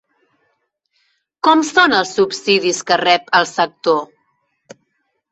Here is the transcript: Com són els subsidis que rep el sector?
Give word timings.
Com 1.47 1.59
són 1.67 1.93
els 1.97 2.13
subsidis 2.19 2.79
que 2.91 2.97
rep 3.01 3.29
el 3.41 3.45
sector? 3.51 4.01